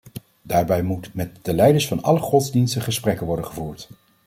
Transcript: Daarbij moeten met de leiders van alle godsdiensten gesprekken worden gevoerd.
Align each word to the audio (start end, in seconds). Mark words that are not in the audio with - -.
Daarbij 0.41 0.81
moeten 0.83 1.11
met 1.15 1.39
de 1.45 1.53
leiders 1.53 1.87
van 1.87 2.01
alle 2.01 2.19
godsdiensten 2.19 2.81
gesprekken 2.81 3.25
worden 3.25 3.45
gevoerd. 3.45 3.89